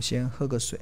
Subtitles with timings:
[0.00, 0.80] 我先喝个水。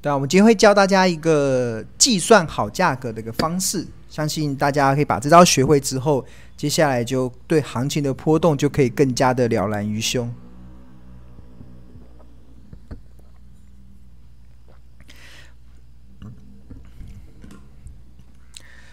[0.00, 6.24] 对啊，我们今天会教大家一个计算好价格的一个方式，相信大家可以把这招学会之后，
[6.56, 10.34] 接下来就对行情的波动就可以更加的了然于胸。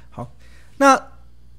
[0.10, 0.30] 好，
[0.76, 1.02] 那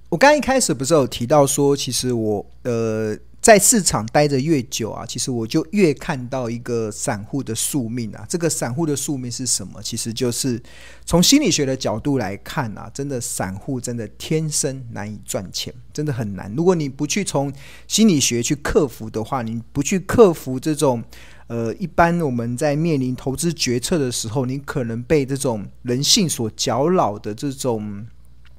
[0.08, 3.16] 我刚一开始不是有提到说，其实我呃。
[3.40, 8.26] 在市场待着越久啊，其实我就越看到一个散户的宿命啊。
[8.28, 9.80] 这个散户的宿命是什么？
[9.80, 10.60] 其实就是
[11.06, 16.52] 从心理学的角度来看啊，真的散户真的天生难以赚钱，真的很难。
[16.56, 17.50] 如果你不去从
[17.86, 21.02] 心理学去克服的话，你不去克服这种
[21.46, 28.04] 呃，一般我们在面临投资决策的时候，你可能被这种人性所搅扰的这种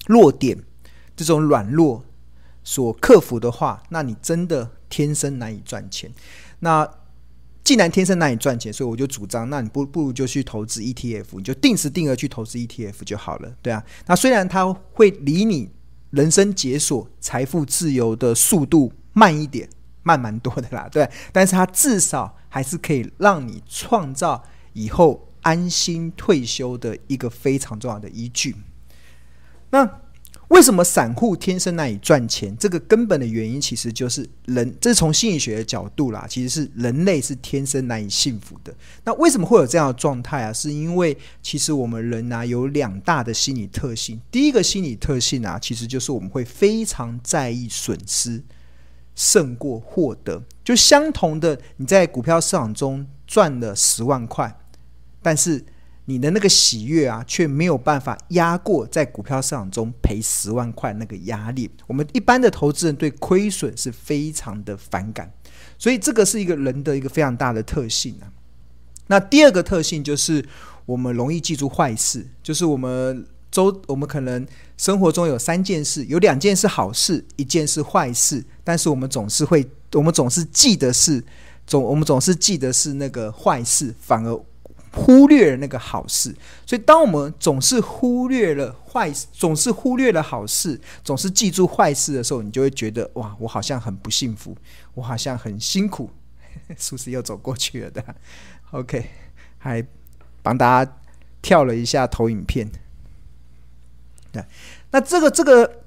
[0.08, 0.58] 弱点、
[1.24, 2.04] 这种软弱
[2.64, 4.72] 所克服的话，那你真的。
[4.92, 6.12] 天生难以赚钱，
[6.62, 6.90] 那
[7.64, 13.86] 既然天生难以赚钱，所以我就主张，那你不不如就去投资 ETF，你就定时定额去投资 ETF 就好了，对啊。
[14.08, 15.70] 那虽然它会离你
[16.10, 19.70] 人生解锁、财富自由的速度慢一点，
[20.02, 28.56] 慢蛮多的啦，对，但是它至少还是可以让你创造以后安心退休的一个非常重要的依据。
[29.70, 29.88] 那。
[30.50, 32.56] 为什么散户天生难以赚钱？
[32.58, 38.74] 这个根本的原因其实就是人，这是从心理学的角度啦，其实是人类是天生难以幸福的。
[39.04, 40.52] 那为什么会有这样的状态啊？
[40.52, 44.20] 是因为其实我们人啊有两大的心理特性。
[44.32, 48.44] 第一个心理特性啊，其实就是我们会非常在意损失
[49.16, 50.44] 胜过获得。
[50.64, 54.60] 就相同的，你在股票市场中赚了十万块，
[55.22, 55.64] 但是。
[56.10, 61.70] 你的那个喜悦啊，却没有办法压过在股票市场中赔十万块那个压力。
[61.86, 65.32] 我们一般的投资人对亏损是非常的反感，
[65.78, 68.26] 所以这个是一个人的一个非常大的特性啊。
[69.06, 70.44] 那第二个特性就是
[70.88, 74.44] 我们容易记住坏事，就是我们周我们可能
[74.78, 79.64] 生活中有三件事，有两件是好事，一件是坏事，但是我们总是会，
[79.94, 81.24] 我们总是记得是
[81.68, 84.44] 总我们总是记得是那个坏事，反而。
[84.92, 86.36] 忽略了那个好事，
[86.66, 94.56] 所以当我们总是忽略了坏事，总是忽略了好事，总是记住坏事的时候，你就会觉得哇，我好像很不幸福，
[94.96, 96.10] 我好像很辛苦。
[96.78, 98.04] 是不是又走过去了的？
[98.72, 99.10] OK，
[99.58, 99.86] 还
[100.42, 100.98] 帮大家
[101.42, 102.70] 跳了一下投影片。
[104.32, 104.44] 对，
[104.92, 105.79] 那这个这个。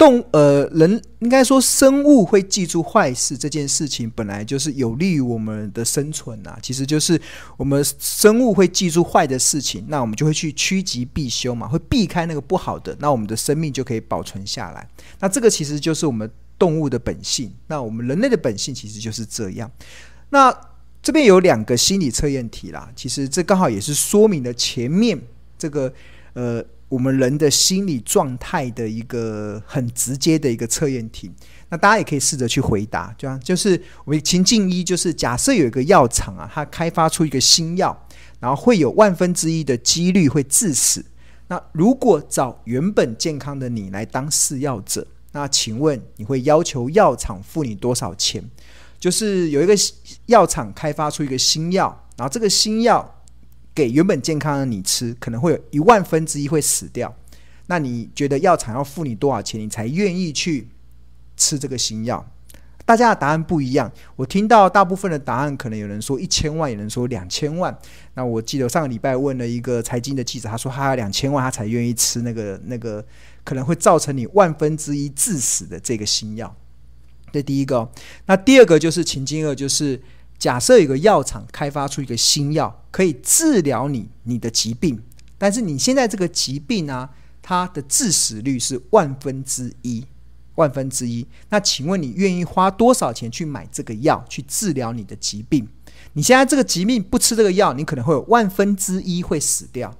[0.00, 7.20] 动呃人应该说生物会记住坏事这件事情本来就是有利于我们的生存呐，其实就是
[7.58, 14.88] 我们生物会记住坏的事情，那我们就会去趋吉避凶嘛，会避开那个不好的，那我们的生命就可以保存下来。
[15.18, 19.70] 那这个其实就是我们动物的本性，那我们人类的本性其实就是这样。
[20.30, 20.50] 那
[21.02, 25.20] 这边有两个心理测验题啦，其实这刚好也是说明了前面
[25.58, 25.92] 这个
[26.32, 26.64] 呃。
[26.90, 31.30] 我们人的心理状态的一个很直接的一个测验题，
[31.68, 37.96] 那大家也可以试着去回答，这样就是我们情境一，就是假设有一个药厂啊，它开发出一个新药，
[38.40, 41.04] 然后会有万分之一的几率会致死。
[41.46, 48.42] 那如果找原本健康的你来当试药者，那请问你会要求药厂付你多少钱？
[48.98, 49.74] 就是有一个
[50.26, 53.16] 药厂开发出一个新药，然后这个新药。
[53.80, 57.16] 给原本健康的你吃，可能会有一万分之一会死掉。
[57.66, 60.68] 那你觉得药厂要付你多少钱，你才愿意去
[61.34, 62.30] 吃这个新药？
[62.84, 63.90] 大家的答案不一样。
[64.16, 67.74] 我听到大部分的答案，可能有人说一千万，有人说两千万。
[68.14, 73.02] 那我记得上个礼拜问了一个财经的记者，他说他要两千万，他才愿意吃那个那个
[73.44, 76.54] 可能会造成你万分之一致死的这个新药。
[77.32, 77.90] 这第一个。
[78.26, 80.02] 那第二个就是情境二，就是。
[80.40, 85.00] 假设有个药厂开发出一个新药，可以治疗你你的疾病，
[85.36, 87.10] 但是你现在这个疾病呢、啊，
[87.42, 90.02] 它的致死率是万分之一，
[90.54, 91.26] 万分之一。
[91.50, 95.68] 那请问你愿意花多少钱去买这个药去治疗你的疾病？
[96.14, 99.94] 你现在这个疾病不吃这个药，你可能会有万分之一会死掉，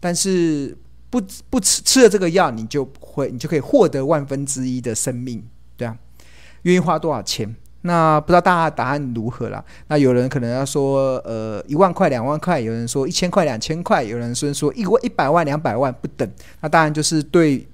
[0.00, 0.74] 但是
[1.10, 5.46] 不不吃吃了这个药，你就会你就可以获得万分之一的生命，
[5.76, 5.98] 对啊？
[6.62, 7.54] 愿意花多少钱？
[7.86, 9.62] 那不知道大家答案如何啦？
[9.88, 16.26] 那有人可能要说，呃，一万块、两万块；有人说一千块、两千块；有人说说一万、一百万、两百万不等。
[16.62, 17.68] 那当然就是对，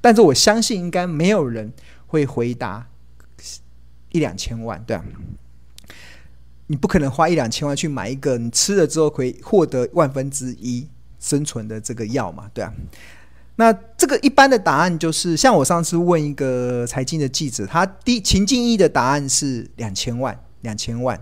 [0.00, 1.72] 但是我相信应该没有人
[2.08, 2.84] 会回答
[4.10, 5.04] 一两千万，对啊。
[6.66, 10.86] 你不可能花一两千万去买一个你吃了之后可以获得万分之一
[11.20, 12.72] 生存的这个药嘛，对啊。
[13.58, 21.20] 那这个一般的答案就是，像我上次问一个财经的记者，他第情境一的答案是两千万，两千万。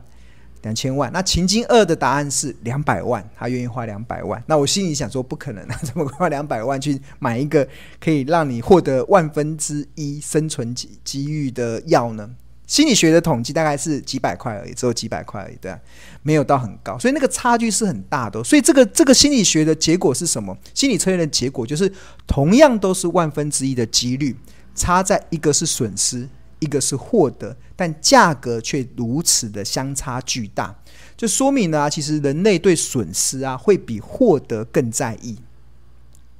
[0.62, 4.42] 两千万，那情境二的答案是两百万，他愿意花两百万。
[4.48, 7.68] 那我心里想说，不可能啊，怎么花两百万去买一个
[8.00, 12.28] 可以让你获得万分之一生存机机遇的药呢？
[12.66, 15.78] 心理学的统计大概是几百块而已，只有几百块而已，对啊，
[16.22, 18.42] 没有到很高，所以那个差距是很大的。
[18.42, 20.56] 所以这个这个心理学的结果是什么？
[20.74, 21.90] 心理测验的结果就是，
[22.26, 24.36] 同样都是万分之一的几率，
[24.74, 26.28] 差在一个是损失。
[26.58, 30.74] 一个是获得，但价格却如此的相差巨大，
[31.14, 35.36] 就说明呢，其实人类对损失啊，会比获得更在意。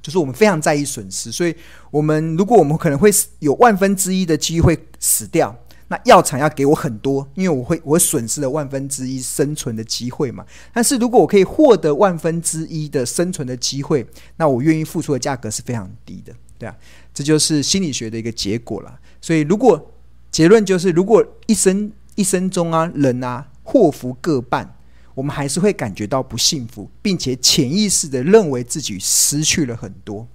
[0.01, 1.55] 就是我们非常在意损失，所以
[1.91, 5.55] 我们如果我们可能会有万分之一的机会死掉，
[5.89, 10.45] 那药厂要给我很多，因为我会我损失了万分之一生存的机会嘛。
[10.73, 14.05] 但是如果我可以获得万分之一的生存的机会，
[14.35, 16.75] 那我愿意付出的价格是非常低的，对啊，
[17.13, 18.99] 这就是心理学的一个结果了。
[19.21, 19.91] 所以如果
[20.29, 24.75] 结论就是，如果一生一生中啊，人啊祸福各半，
[25.15, 30.27] 我们还是会感觉到不幸福，并且潜意识的认为自己失去了很多。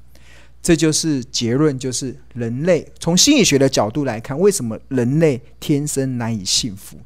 [0.63, 6.97] 这就是结论，就是人类从心理学的角度来看，为什么人类天生难以幸福？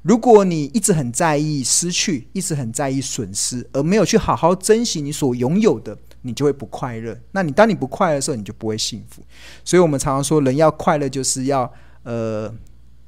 [0.00, 7.16] 如果你一直很在意失去，一直很在意损失，而没有去好好珍惜你所拥有的，你就会不快乐。
[7.30, 9.22] 那你当你不快乐的时候，你就不会幸福。
[9.64, 11.72] 所以我们常常说，人要快乐，就是要。
[12.04, 12.52] 呃，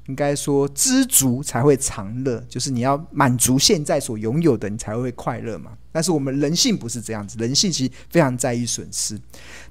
[0.07, 5.71] 应该说知足才会常乐，就是你要满足现在所拥有的，你才会快乐嘛。
[5.91, 9.19] 但是我们人性不是这样子，人性其实非常在意损失。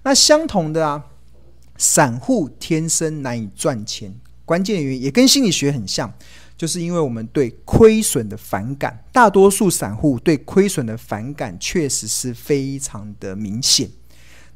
[0.02, 1.04] 那相同的啊，
[1.76, 4.12] 散户天生难以赚钱，
[4.44, 6.12] 关键原因也跟心理学很像，
[6.56, 9.04] 就是因为我们对亏损的反感。
[9.12, 13.88] 大多数散户对亏损的反感确实是非常的明显。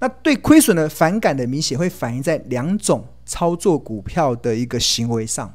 [0.01, 5.53] 那对亏损的反感的明显会反映在两种操作股票的一个行为上。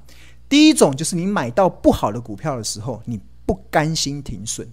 [0.53, 4.69] 第一种就是你买到不好的股票的时候，你不甘心停损。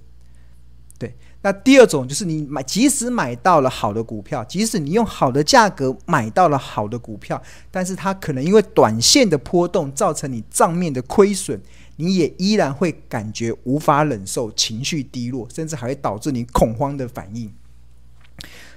[0.99, 11.59] 对，那第二种就是你买，即使买到了好的股票，即使你用好的价格买到了好的股票，但是它可能因为短线的波动造成你账面的亏损，
[11.97, 17.51] 你也依然会感觉无法忍受，情绪低落，甚至还会导致你恐慌的反应。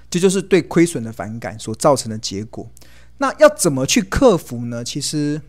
[0.10, 2.72] 这就是对亏损的反感所造成的结果。
[3.18, 4.86] 那要怎么去克服呢？
[4.86, 5.42] 其实，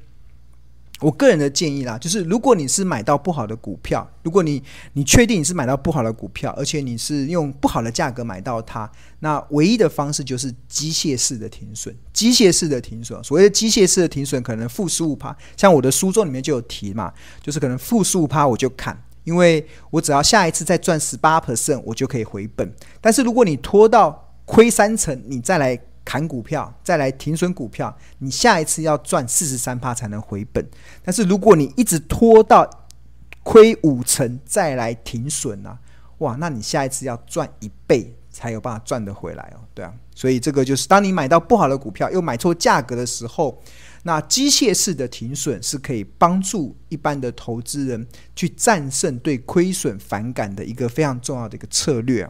[1.05, 4.63] 我个人的建议啦，就是如果你是买到不好的股票，如果你
[4.95, 11.95] 你确定你是买到不好的股票，而且你是用不好的价格买到它，那唯一的方式就是机械式的停损。
[12.15, 17.13] 机械式的停损，所谓的机械式的停损，可能负十五趴，像我的书中里面就有提嘛，
[17.43, 22.75] 就是可能负十五趴我就砍，因为我只要下一次再赚十八 percent，我就可以回本。
[23.03, 30.65] 但是如果你拖到亏三成，你再来砍股票，再来停损股票，你下一次要赚四十三趴才能回本。
[31.03, 32.69] 但是如果你一直拖到
[33.43, 35.79] 亏五成再来停损啊，
[36.19, 39.61] 哇，那你下一次要赚一倍才有办法赚得回来哦。
[39.75, 43.61] 对啊，所以这个就是当你买到不好的股票又买错价格的时候，
[44.05, 52.29] 那机械式的停损是可以帮助一般的投资人去战胜对亏损反感的一个非常重要的一个策略。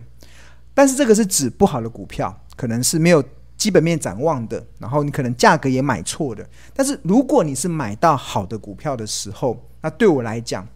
[0.72, 3.22] 但是这个是指不好的股票，可能是没有
[3.64, 6.46] 基本面展望的，然后你可能价格也买错的。
[6.74, 10.68] 但是如果你是买到好的股票的时候，那对我来讲，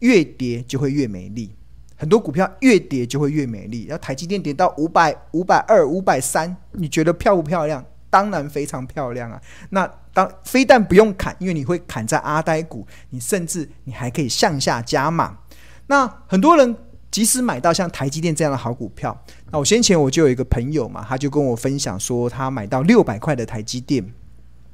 [0.00, 1.50] 越跌就会越美丽。
[1.96, 3.86] 很多股票越跌就会越美丽。
[3.86, 7.82] 然后台积电跌到五百、五百二、五百三，你觉得漂不漂亮？
[8.10, 9.40] 当然非常漂亮啊。
[9.70, 15.38] 那当非但不用砍，因为你会砍在阿呆股，你甚至你还可以向下加码。
[15.86, 16.76] 那很多人。
[17.14, 19.16] 即使买到像台积电这样的好股票，
[19.52, 24.04] 那我先前我就有一个朋友嘛，他就跟我分享说，他买到六百块的台积电，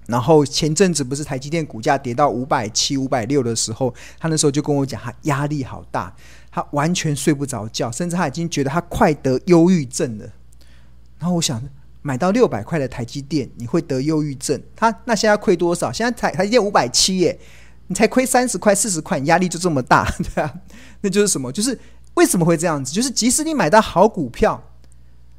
[0.07, 6.17] 然后前阵子不是台积电股价跌到五百七、五百六的时候，他那时候就跟我讲，他压力好大，
[6.51, 10.25] 他完全睡不着觉，甚至他已经觉得他快得忧郁症了。
[11.19, 11.63] 然后我想，
[12.01, 14.59] 买到六百块的台积电，你会得忧郁症？
[14.75, 15.93] 他那现在亏多少？
[15.93, 17.39] 现在台台积电五百七耶，
[17.89, 20.55] 你才亏三十块、四十块，你压力就这么大，对啊？
[21.03, 21.53] 那就是什么？
[21.53, 21.79] 就是。
[22.21, 22.93] 为什么会这样子？
[22.93, 24.63] 就是即使你买到好股票，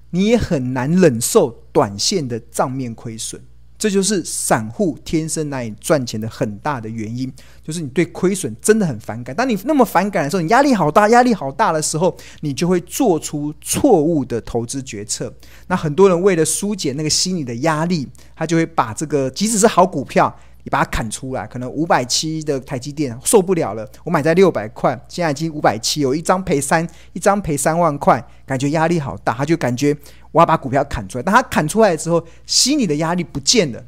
[0.09, 3.39] 你也很难忍受短线的账面亏损。
[3.77, 7.31] 这就是散户天生难以赚钱的很大的原因，
[7.63, 9.35] 就是你对亏损真的很反感。
[9.35, 15.31] 当你那么反感的时候，你压力好大，压力好大的时候，你就会做出错误的投资决策。
[15.67, 20.35] 那很多人为了疏解那个心理的压力，他就会把这个即使是好股票。
[20.63, 29.95] 你把它砍出来，可能五百七的台积电受不了了，我买在六百块，现在已经五百七，有一张赔三，一张赔三万块，感觉压力好大，他就感觉
[30.31, 31.23] 我要把股票砍出来。
[31.23, 33.83] 当他砍出来之后，心里的压力不见了，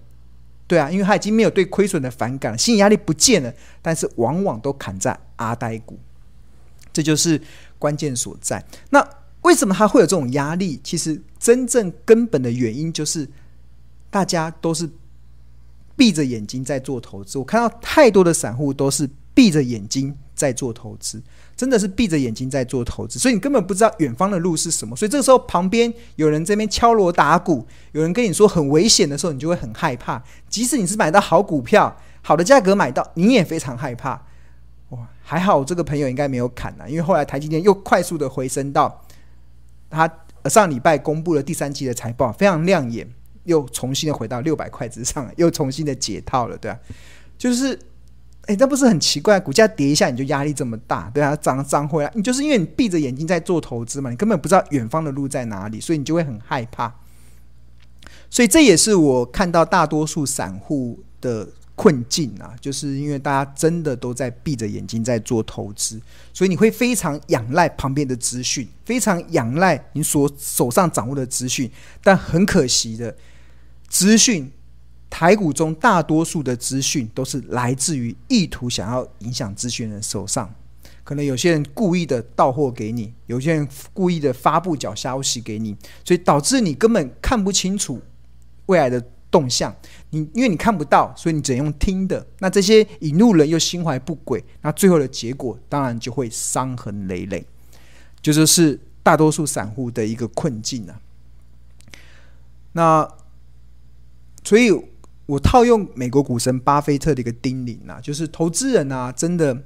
[0.65, 3.53] 对啊，因为他已经没有对亏损的反感了，心理压力不见了。
[3.81, 5.99] 但是往往都砍在阿呆股，
[6.91, 7.39] 这就是
[7.77, 8.63] 关键所在。
[8.89, 9.07] 那
[9.41, 10.79] 为什么他会有这种压力？
[10.83, 13.27] 其实真正根本的原因就是
[14.09, 14.89] 大家都是
[15.95, 17.38] 闭着眼睛在做投资。
[17.38, 21.21] 我看到太多的散户都是闭着眼睛在做投资。
[21.55, 24.95] 真的是闭着眼睛在做投资，所以你根本不知道远方的路是什么。
[24.95, 30.21] 所以这个时候旁边有人这边敲锣打鼓，有人跟你说很危险的时候，你就会很害怕。
[30.50, 34.19] 即使你是买到好股票、好的价格买到，你也非常害怕。
[34.89, 39.05] 哇，还好我这个朋友应该没有砍啊，因为后来台积电又快速的回升到，
[39.91, 40.12] 他
[40.45, 43.07] 上礼拜公布了第三季的财报，非常亮眼，
[43.43, 46.79] 又重新的回到六百块之上，又重新的解套了，对啊，
[47.38, 47.77] 就是。
[48.45, 49.39] 哎，那不是很奇怪？
[49.39, 56.93] 股价跌一下你就压力这么大，对啊，涨涨回来，你就是因为你闭着眼睛在做投资嘛，你根本不知道远方的路在哪里，所以你就会很害怕。
[58.29, 65.97] 所以这也是我看到大多数散户的困境啊，就是因为大家真的都在闭着眼睛在做投资，
[66.33, 71.71] 所以你会非常仰赖旁边的资讯，非常仰赖你所手上掌握的资讯，
[72.03, 73.15] 但很可惜的，
[73.93, 74.51] 资讯。
[75.09, 80.51] 台股中大多数的资讯都是来自于意图想要影响资讯人手上，
[81.03, 88.01] 可能有些人故意的到货给你，有些人故意的发布假消息给你，所以导致你根本看不清楚
[88.65, 89.71] 未来的动向。
[90.09, 92.25] 你因为你看不到，所以你只能用听的。
[92.39, 97.45] 那这些引路人又心怀不轨，那最后的结果当然就会伤痕累累，
[98.19, 101.00] 这就是大多数散户的一个困境啊。
[102.71, 103.07] 那
[104.43, 104.71] 所以。
[105.25, 109.57] 我套用美国股神巴菲特的一个叮咛啊，就是投资人啊，真的，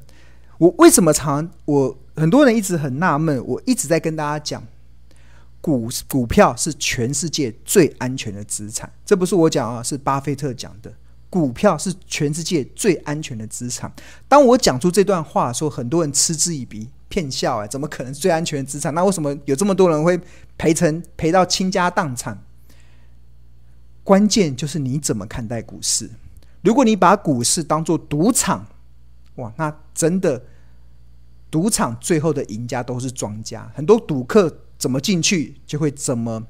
[0.59, 4.63] 我为什么常我很多人一直很纳闷，我一直在跟大家讲，
[5.59, 10.93] 股股票是全世界最安全的资产，这不是我讲啊，是巴菲特讲的，
[11.27, 13.91] 股票是全世界最安全的资产。
[14.27, 18.93] 当我讲出这段话的时候，很多人嗤之以鼻，骗笑哎，怎么可能最安全的资产？
[18.93, 20.21] 那为什么有这么多人会
[20.55, 22.39] 赔成赔到倾家荡产？
[24.07, 26.09] 关键就是你怎么看待股市。
[26.61, 28.65] 如果你把股市当做赌场，
[29.35, 30.41] 哇，那真的
[31.51, 33.69] 赌场最后的赢家都是庄家。
[33.75, 36.41] 很多赌客怎么进去，就会怎么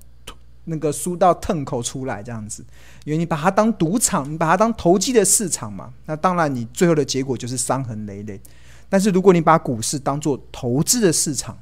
[0.65, 2.63] 那个输到腾口出来这样子。
[3.05, 8.39] 因为你把它当赌场，你把它当投机的市场嘛，那当然你最后的结果就是伤痕累累。
[8.87, 11.57] 但是如果你把股市当做投资的市场，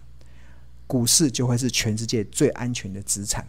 [0.87, 3.47] 股市就会是全世界最安全的资产。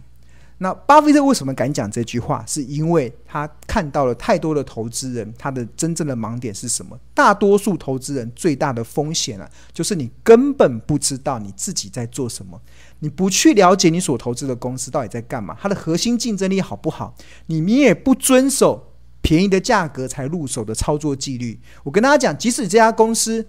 [0.58, 2.42] 那巴菲特为什么敢讲这句话？
[2.46, 6.98] 是因为他看到了太多的投资人，他的真正的盲点是什么？
[7.12, 12.58] 大多数投资人最大的风险啊，就是你根本不知道你自己在做什么，
[13.00, 17.14] 你不去了解你所投资的公司到底在干嘛，它的核心竞争力好不好？
[17.48, 21.60] 你你也不遵守便宜的价格才入手的操作纪律。
[21.82, 23.46] 我跟大家讲，即使这家公司，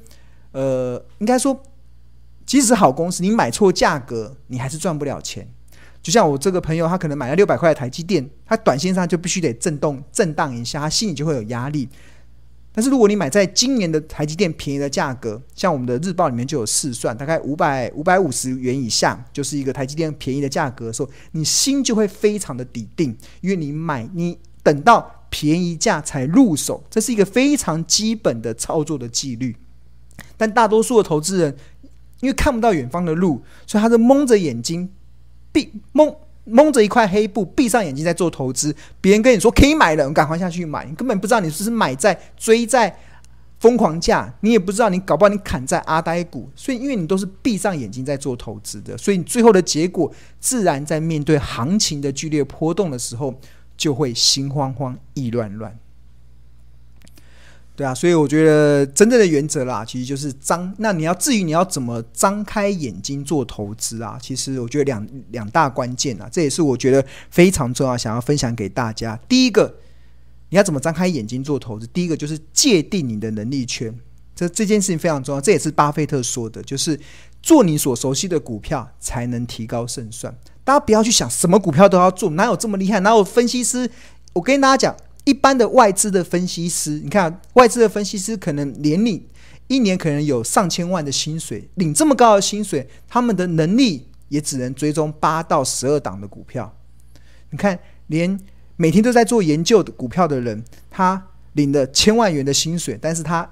[0.51, 1.57] 呃，应该说，
[2.45, 5.47] 即使好公司，你买错价格，你还是赚不了钱。
[6.07, 11.89] 就像我这个朋友，他可能买了六百块的台积电，他短线上就必须得震动、震荡一下，他心里就会有压力。
[12.71, 29.53] 但是如果你买在今年的台积电便宜的价格，像我们的日报里面就有试算，大概五百五百五十元以下，就是一个台积电便宜的价格的时候，你心就会非常的笃定，因为你买，你等到便宜价才入手，这是一个非常基本的操作的纪律。
[30.37, 31.53] 但大多数的投资人
[32.21, 34.89] 因为看不到远方的路，所以他是蒙着眼睛。
[35.57, 38.75] 闭蒙蒙着一块黑布，闭上眼睛在做投资。
[39.01, 40.85] 别人跟你说可以买了，你赶快下去买。
[40.85, 42.95] 你根本不知道你是不是买在追在
[43.59, 46.47] 疯狂价，你也不知道你搞不好你砍在阿呆股。
[46.55, 53.33] 所以因为你都是闭上眼睛在做投资的，所以你最后的结果自然在面对行情的剧烈波动的时候，
[53.75, 55.75] 就会心慌慌、意乱乱。
[57.77, 60.74] 对啊，所以我觉得真正的原则啦，其实就是张。
[60.79, 64.17] 那你要至于你要怎么张开眼睛做投资啊？
[64.19, 69.15] 其实我觉得两两大关键啊，这也是我觉得非常重要，想要分享给大家。
[69.29, 69.75] 第一个，
[70.50, 71.86] 你要怎么张开眼睛做投资？
[71.93, 73.93] 第一个就是界定你的能力圈，
[74.36, 75.39] 这这件事情非常重要。
[75.39, 77.00] 这也是巴菲特说的，就是
[77.43, 80.36] 做你所熟悉的股票，才能提高胜算。
[80.63, 83.00] 大家不要去想什么股票都要做，哪有这么厉害？
[83.01, 83.88] 哪有分析师？
[84.34, 85.06] 我跟大家讲。
[85.27, 89.22] 一般的外资的分析师，你看外资的分析师可能年领
[89.67, 96.74] 一年可能有上千万的薪水，领这么高的薪水，他们的能力也只能追踪八到十二档的股票。
[97.50, 98.39] 你看，连
[98.77, 101.22] 每天都在做研究的股票的人，他
[101.53, 103.51] 领了千万元的薪水，但是他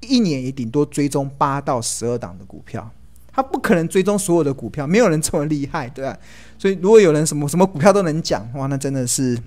[0.00, 2.90] 一年也顶多追踪八到十二档的股票。
[3.32, 6.18] 他不可能追踪所有的股票，没有人这么厉害，对吧？
[6.58, 9.38] 所以如果有人什么什么股票都能讲，哇，那真的是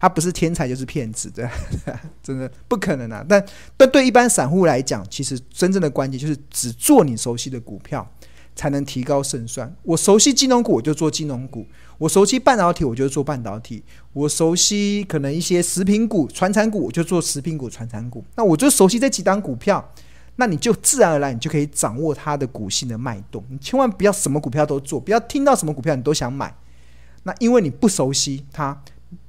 [0.00, 1.46] 他不是天才就是骗子，对？
[2.22, 3.22] 真的不可能啊！
[3.28, 3.44] 但
[3.76, 8.10] 但对一般散户来讲，其实真正的关键就是只做你熟悉的股票，
[8.56, 9.70] 才能提高胜算。
[9.82, 11.66] 我熟悉金融股，我就做金融股；
[11.98, 13.82] 我熟悉半导体，我就做半导体；
[14.14, 18.24] 我熟悉可能一些食品股、传产股，我就做食品股、传产股。
[18.36, 19.92] 那我就熟悉这几档股票。
[20.36, 23.44] 那你就自然而然，你就可以掌握它的股性的脉动。
[23.50, 26.54] 你千万不要什么股票都做，不要听到什么股票你都想买。
[27.24, 28.82] 那因为你不熟悉它，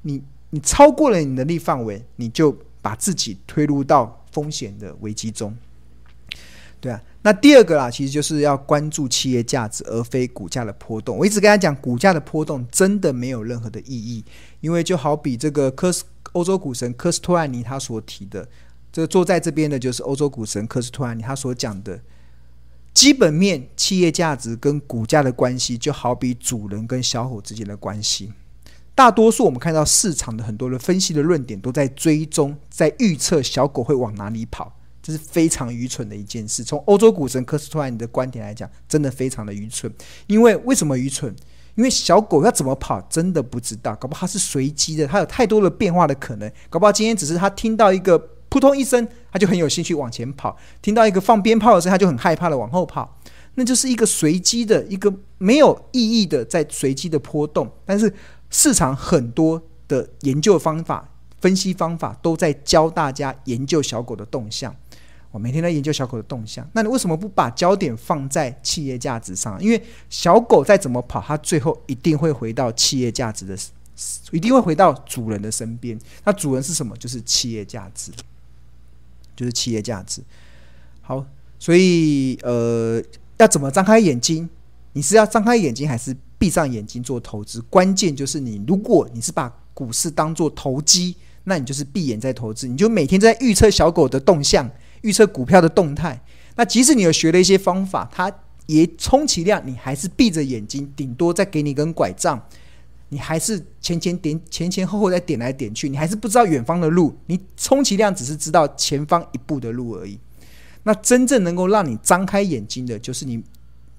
[0.04, 5.58] 你你超过了你能力范围，你就把自己推入到风险的危机中。
[6.80, 11.16] 对啊，那第二个啦，其实就是要关注企业价值，而非股价的波动。
[11.16, 14.26] 我一直跟他讲，股价的波动真的没有任何的意义，
[14.62, 18.48] 因为就好比这个科斯欧洲股神科斯托兰尼他所提的。
[18.92, 22.02] 这个坐在这边的就是欧洲股神科斯托兰尼，他所讲的
[22.94, 28.34] 基本面企业价值跟股价的关系，就好比主人跟小伙之间的关系。
[29.02, 36.64] 大多数我们看到市场的很多的分析的论点，都在追踪、在预测小狗会往哪里跑，这是非常愚蠢的一件事。
[36.64, 39.92] 从欧洲股神科斯托兰尼的观点来讲，真的非常的愚蠢。
[40.28, 41.36] 因为为什么愚蠢？
[41.74, 46.48] 因为小狗要怎么跑，真的不知道，搞不好它是随机的，它有太多的变化的可能。
[46.70, 48.30] 搞不好今天只是它听到一个。
[48.50, 53.18] 扑通一声，他就很有兴趣往前跑；听到一个放鞭炮的声，他就很害怕的往后跑。
[53.56, 57.72] 那就是一个随机的、一个没有意义的在随机的波动。
[57.86, 58.14] 但是
[58.52, 64.76] 市场很多的研究方法、分析方法都在教大家研究小狗的动向。
[65.32, 69.58] 我每天在研究小狗的动向，那你为什么不把焦点放在企业价值上？
[69.64, 73.58] 因为小狗再怎么跑，它最后一定会回到企业价值的，
[74.32, 75.98] 一定会回到主人的身边。
[76.26, 76.94] 那主人是什么？
[76.98, 78.12] 就是企业价值。
[79.34, 80.22] 就是企业价值。
[81.02, 81.26] 好，
[81.58, 83.02] 所以呃，
[83.38, 84.50] 要怎么张开眼睛？
[84.92, 87.62] 你是要张开眼睛，还是闭上眼睛做投资？
[87.70, 94.68] 关键就是你，如果你是把股市当做投机，那你就是闭眼在投资，你就每天在预测小狗的动向，
[95.04, 96.20] 预测股票的动态。
[96.56, 98.34] 那即使你有学了一些方法，它
[98.66, 102.44] 也充其量你还是闭着眼睛，顶多再给你一根拐杖。
[103.10, 107.16] 你还是前前点前前后后在点来点去，你还是不知道远方的路。
[107.28, 110.18] 你充其量只是知道前方一步的路而已。
[110.82, 113.44] 那真正能够让你张开眼睛的，就是你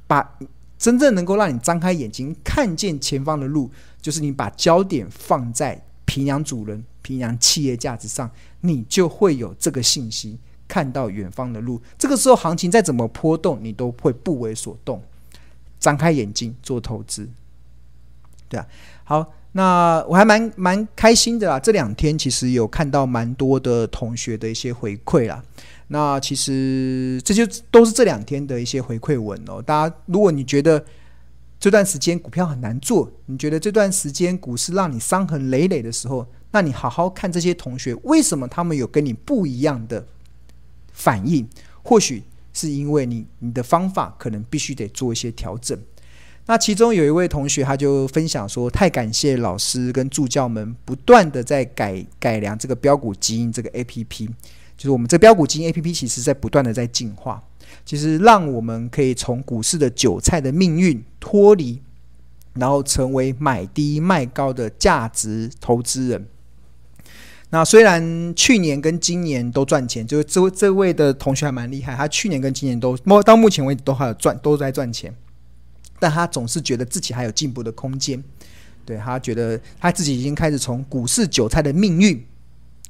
[0.09, 0.37] 把
[0.83, 8.29] 真正能够让你张开眼睛看见前方的路，就是你把焦点放在评量主人、评量企业价值上，
[8.63, 11.81] 你就会有这个信息，看到远方的路。
[11.97, 15.01] 这个时候行情再怎么波动，你都会不为所动。
[15.79, 17.29] 张开眼睛做投资，
[18.49, 18.67] 对啊。
[19.05, 21.61] 好，那我还蛮蛮开心的啦。
[21.61, 25.45] 这两天其实有看到蛮多的同学的一些回馈啦。
[25.93, 29.61] 那其实这就都是这两天的一些回馈文哦。
[29.61, 30.83] 大家，如果你觉得
[31.61, 40.07] 这段时间股票很难做，你觉得这段时间股市让你伤痕累累的时候，那你好好看这些同学为什么他们有跟你不一样的
[40.95, 41.47] 反应？
[41.83, 42.23] 或许
[42.55, 45.79] 是因为你你的方法可能必须得做一些调整。
[46.47, 54.29] 那其中有一位同学，他就分享说：“太感谢老师跟助教们不断的在改改良这个标股基因这个 APP，
[54.83, 57.41] 就是我们这标股基因 APP，其实在不断的在进化，
[57.85, 61.81] 其实让我们可以从股市的韭菜的命运脱离，
[62.55, 66.27] 然后成为买低卖高的价值投资人。
[67.51, 75.15] 那虽然去年跟今年都赚钱，就是这位这位的同学还蛮厉害，他去年跟今年都摸到目前为止都还有赚，都在赚钱。”
[76.01, 78.21] 但他总是觉得自己还有进步的空间，
[78.85, 82.21] 对，他觉得他自己已经开始从股市韭菜的命运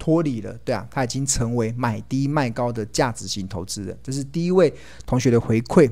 [0.03, 3.97] 脱离了，对啊，他已经成为买低卖高的价值型投资人。
[4.03, 4.75] 这是第一位
[5.07, 5.89] 同学的回馈。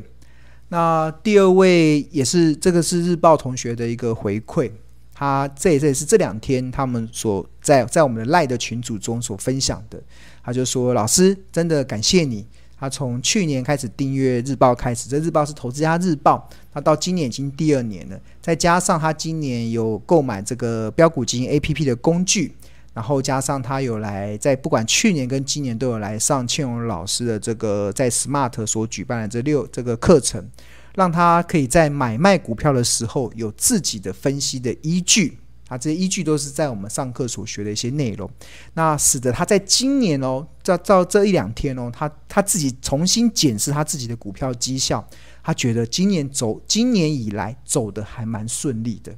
[0.68, 4.68] 那第二位也是这个是日报同学的一个回馈，
[5.14, 10.02] 他这也这也是这两天他们所在在我们的赖的群组中所分享的。
[10.42, 12.44] 他就说：“老师，真的感谢你。”
[12.76, 16.48] 他从去年开始订阅日报开始，这日报是投资家日报。
[16.72, 22.54] 他到今年已经第二年了，再加上他今年有购买这个标股基因 APP 的工具，
[23.00, 30.46] 然后加上他有来在不管去年跟今年都有来上庆荣老师的这个在 Smart 所举办的这六这个课程，
[30.94, 35.38] 让他可以在买卖股票的时候有自己的分析的依据。
[35.68, 38.30] 啊，这些依据都是在我们上课所学的一些内容，
[38.74, 45.02] 那使得他在今年哦，照照这一两天哦，他他自己重新检视他自己的股票绩效，
[45.42, 49.10] 他觉得今年走，今年以来走得还蛮顺利的。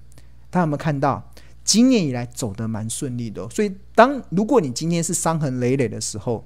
[0.51, 1.29] 大家有没有看到？
[1.65, 3.49] 今年以来走得蛮顺利的。
[3.51, 6.45] 所以，当如果你今天是伤痕累累的时候，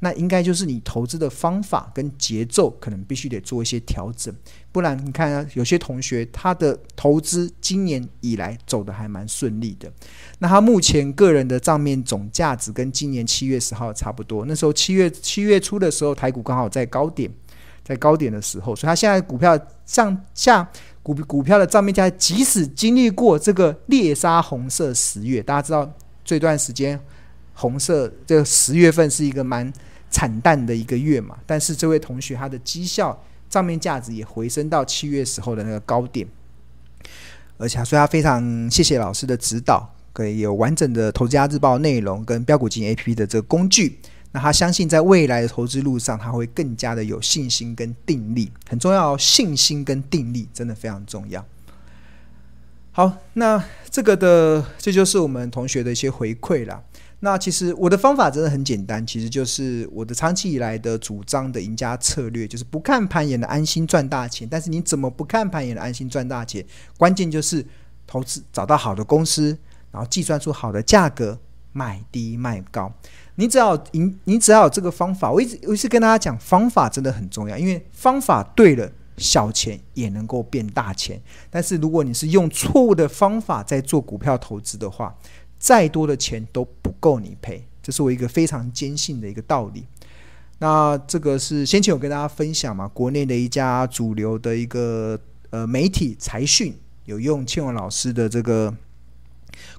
[0.00, 4.32] 那应该就是你投资的方法跟节奏可能必须得做一些调整，
[4.70, 9.92] 不然你看啊，有些同学他的投资今年以来走得还蛮顺利的，
[10.38, 17.28] 那他目前个人的账面总价值跟今年七月十号差不多，那时候七月七月初的时候，台股刚好在高点，
[17.82, 20.70] 在高点的时候，所以他现在股票上下
[21.02, 25.90] 股股票的账面价，即使经历过这个猎杀红色十月，大家知道
[26.24, 26.98] 这段时间
[27.54, 29.72] 红色这个十月份是一个蛮。
[30.10, 36.26] 惨淡的一个月嘛，但是这位同学他的绩效账面价值也回升到七月时候的那个高点，
[37.58, 43.98] 而且所以他非常谢谢老师的指导，可以有完整的投资家日报内容跟标股金 APP 的这个工具。
[44.32, 51.44] 那他相信在未来的投资路上，他会更加的有信心跟定力，很重要，信心跟定力真的非常重要。
[52.92, 56.82] 好，那这个的这就是我们同学的一些回馈了。
[57.20, 64.46] 那其实我的方法真的很简单，其实就是我的长期以来的主张的赢家策略，就是不看盘也能安心赚大钱。
[64.48, 66.64] 但是你怎么不看盘也能安心赚大钱？
[66.96, 67.64] 关键就是
[68.06, 69.56] 投资找到好的公司，
[69.90, 71.38] 然后计算出好的价格，
[71.72, 72.92] 买低卖高。
[73.38, 75.30] 你只要赢，你只要有这个方法。
[75.30, 81.20] 我一直我一直跟大家讲，方法真的很重要，因为方法对了，小钱也能够变大钱。
[81.48, 85.16] 但是如果你是用错误的方法在做股票投资的话，
[85.56, 89.86] 再多的钱都不够你赔，这是我一个非常坚信的一个道理。
[90.58, 95.16] 那这个是先前有跟大家分享嘛，国内的一家主流的一个
[95.50, 96.74] 呃媒体财讯
[97.04, 98.74] 有用庆文老师的这个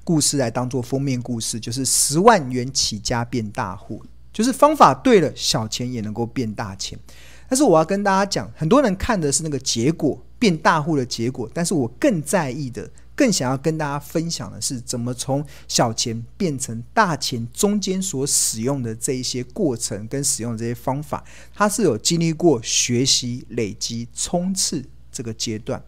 [0.04, 6.98] 故事来当做封面故事，就是十万元起家变大户，就是方法对了，小钱也能够变大钱。
[7.48, 12.90] 但是我要跟大家讲，很多人看的是那个结果，变大户的结果，但是我更在意的。
[13.16, 21.22] 更想要跟大家分享的是，怎么从小钱变成大钱中间所使用的这一些过程跟使用这些方法，
[21.54, 25.84] 它是有经历过学习、累积、冲刺这个阶段，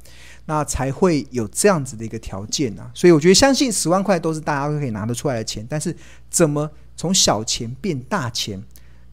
[0.45, 2.89] 那才会有这样子的一个条件啊。
[2.93, 5.95] 所以我觉得，相信十万块都是大家都可以拿得出来的钱，但是
[6.29, 8.61] 怎么从小钱变大钱？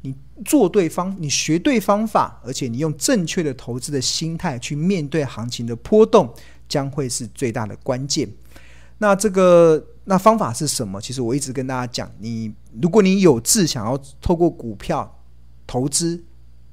[0.03, 0.15] 你
[0.45, 6.35] 做对方，你学对方法，而且你用正确的投资的心态去面对行情的波动。
[6.69, 8.29] 将会是最大的关键。
[8.99, 11.01] 那这个那方法是什么？
[11.01, 15.19] 其实我一直跟大家讲，你如果你有志想要透过股票
[15.67, 16.23] 投资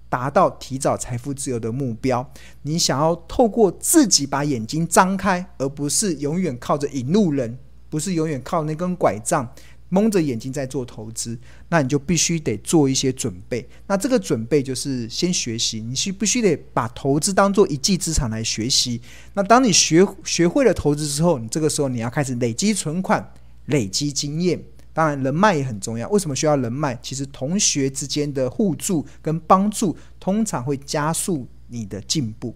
[0.10, 7.58] 达到提早财富自由的目标，你想要透过自己把眼睛张开，而不是永远靠着引路人，
[7.90, 9.52] 不是永远靠那根拐杖。
[9.90, 11.38] 蒙着眼睛在做投资，
[11.70, 13.66] 那你就必须得做一些准备。
[13.86, 19.00] 那这个准备就是先学习，你需必须得把投资当做一技之长来学习。
[19.36, 23.32] 那当你学学会了投资之后，你这个时候你要开始累积存款、
[23.68, 24.60] 累积经验。
[24.96, 26.10] 当然，人脉也很重要。
[26.10, 26.98] 为什么需要人脉？
[27.04, 32.56] 其实同学之间的互助跟帮助，通常会加速你的进步。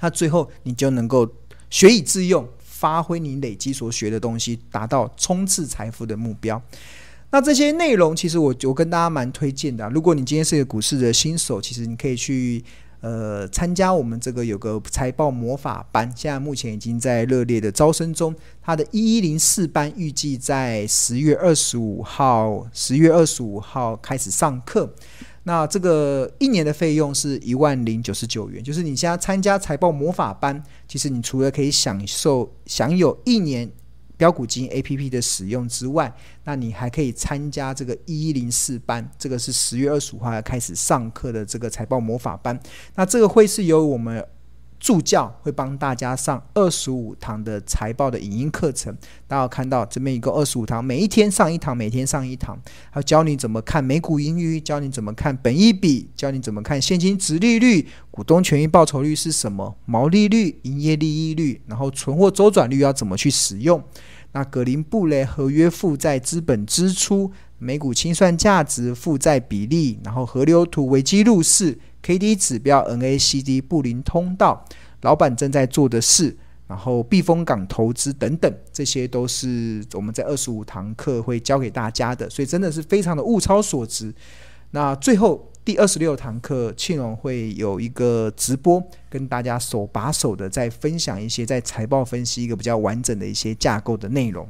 [0.00, 1.26] 那最后你就能够
[1.70, 2.46] 学以致用。
[2.78, 6.62] 发挥你累积所学的东西，达到冲刺财富的目标。
[7.30, 9.88] 那这些内容，其实我我跟大家蛮推荐的。
[9.88, 12.62] 如果你今天是一个股市的新手，其实你可以去
[13.00, 18.34] 呃参加我们这个有个财报魔法班，现在目前已经在热烈的招生中。
[18.62, 24.92] 它的一一零四班预计在十月二十五号，十月二十五号开始上课。
[25.44, 33.70] 那这个一年的费用是一万零九十九元，就是你现在参加财报魔法班，其实你除了可以享受享有一年
[34.16, 36.12] 标股金 APP 的使用之外，
[36.44, 42.58] 那你还可以参加这个一一零四班，这个是十月二十五号要开始上课的这个财报魔法班，
[42.94, 44.26] 那这个会是由我们。
[44.78, 52.58] 助教会帮大家上二十五堂的财报的影音课程，大家看到这边一共二十五堂，每一天上一堂，每天上一堂，
[52.90, 63.82] 还教你怎么看美股盈余，教你怎么看本益比，教你怎么看现金殖利率、股东权益报酬率是什么、毛利率、营业利益率，然后存货周转率要怎么去使用。
[64.32, 71.78] 那格林布雷合约负债资本支出、每股清算价值、负债比例，然后河流图、危机入市。
[72.06, 74.64] K D 指标、NACD 布林通道、
[75.00, 76.36] 老板正在做的事，
[76.68, 84.14] 然后避风港投资等等，这些都是我们在二十五堂课会教给大家的，所以真的是非常的物超所值。
[84.70, 94.48] 那最后第二十六堂课，庆荣会有一个直播，跟大家手把手的再分享一些在财报分析一个比较完整的一些架构的内容。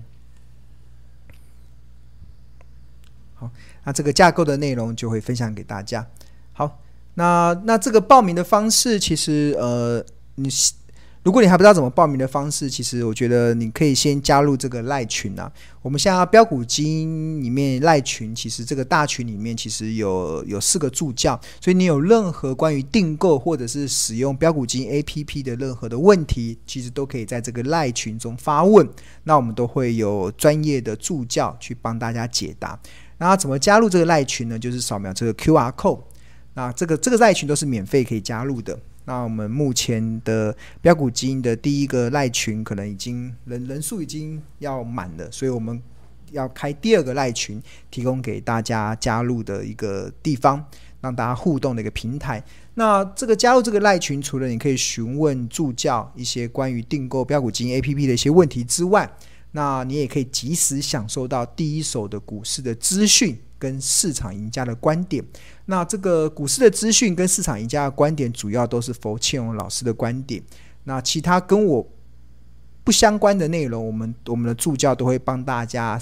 [3.36, 3.50] 好，
[3.84, 6.06] 那这个架构的内容就会分享给大家。
[6.52, 6.82] 好。
[7.16, 10.02] 那那这个报名的方式，其实呃，
[10.36, 10.48] 你
[11.22, 15.50] 如果你还不知道怎么报名的方式，其实我觉得你可以先加入这个赖群啊。
[15.82, 28.88] 我们现在标股金里面赖群，其实这个大群里面其实有有四个助教，所以你有任何关于订购或者是使用标股基金 APP 的任何的问题，其实都可以在这个赖群中发问，
[29.24, 32.78] 那我们都会有专业的助教去帮大家解答。
[33.18, 34.56] 那怎么加入这个赖群呢？
[34.56, 36.02] 就是扫描这个 QR code，
[36.56, 38.76] 那这个这个赖群都是免费可以加入的。
[39.04, 45.80] 那我们目前的标股金的第一个赖群可能已经人人数已经要满了，所以我们
[46.32, 50.64] 要开第二个赖群，提供给大家加入的一个地方，
[51.02, 52.42] 让大家互动的一个平台。
[52.74, 59.08] 那这个加入这个赖群，除了你可以询问助教一些关于订购标股金 APP 的一些问题之外，
[59.52, 63.38] 那你也可以及时享受到第一手的股市的资讯。
[63.58, 65.24] 跟市场赢家的观点，
[65.66, 70.42] 那这个股市的资讯跟市场赢家的观点，主要都是冯庆荣老师的观点。
[70.84, 71.86] 那其他跟我
[72.84, 76.00] 不相关的内容，我们我们的助教都会帮大家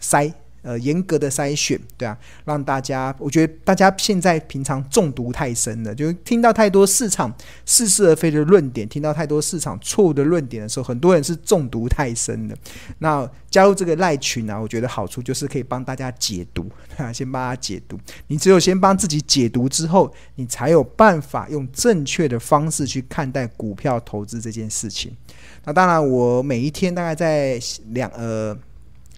[0.00, 0.32] 筛。
[0.66, 7.32] 呃，严格的筛选，对啊，让大家，我觉得大家现在平常中毒太深了，就听到太多市场
[7.64, 12.56] 似是而非的论点，听到太多市场错误的论点的时候，很多人是中毒太深了。
[12.98, 17.96] 那加入这个赖群啊，我觉得好处就是可以帮大家解读，啊， 先帮他解读。
[18.26, 25.16] 你只有先帮自己解读之后，你才有办法用正确的方式去看待股票投资这件事情。
[25.64, 28.58] 那当然，我每一天大概在两呃。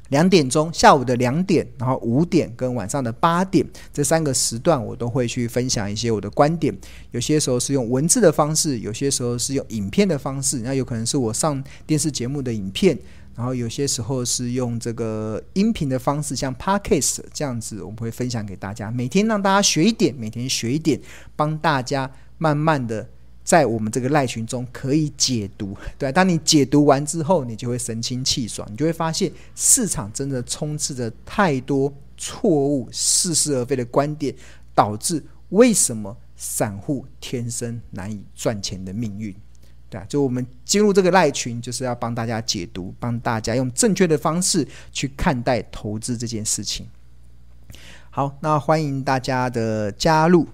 [0.09, 6.77] 两点钟，下午的两点，然后五点跟晚上的八点这三个时段，我都会去分享一些我的观点。
[7.11, 10.61] 有些时候是用文字的方式，有些时候是用影片的方式。
[10.61, 12.99] 那有可能是我上电视节目的影片，
[13.37, 18.91] 然后有些时候是用这个音频的方式，像 Podcast 这样子，我们会分享给大家。
[18.91, 20.99] 每天让大家学一点，每天学一点，
[21.37, 23.09] 帮大家慢慢的。
[23.49, 34.35] 在我们这个赖群中可以解读，对，当你解读完之后，你就会神清气爽，你就会发现市场真的充斥着太多错误、似是而非的观点，
[34.75, 39.35] 导致为什么散户天生难以赚钱的命运，
[39.89, 46.87] 对啊，就我们进入这个赖群，就是要帮大家解读，帮大家用正确的方式去看待投资这件事情。
[48.11, 50.47] 好，那欢迎大家的加入。